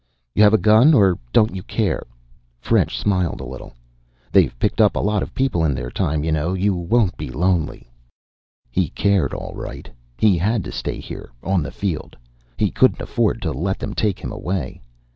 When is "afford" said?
13.03-13.43